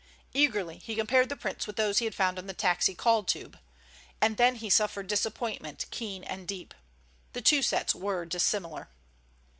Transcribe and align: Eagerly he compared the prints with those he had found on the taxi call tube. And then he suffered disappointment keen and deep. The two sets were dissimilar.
Eagerly 0.33 0.79
he 0.79 0.95
compared 0.95 1.29
the 1.29 1.35
prints 1.35 1.67
with 1.67 1.75
those 1.75 1.99
he 1.99 2.05
had 2.05 2.15
found 2.15 2.39
on 2.39 2.47
the 2.47 2.55
taxi 2.55 2.95
call 2.95 3.23
tube. 3.23 3.59
And 4.19 4.35
then 4.35 4.55
he 4.55 4.67
suffered 4.67 5.05
disappointment 5.05 5.85
keen 5.91 6.23
and 6.23 6.47
deep. 6.47 6.73
The 7.33 7.41
two 7.43 7.61
sets 7.61 7.93
were 7.93 8.25
dissimilar. 8.25 8.89